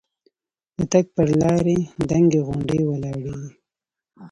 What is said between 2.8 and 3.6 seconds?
ولاړې دي.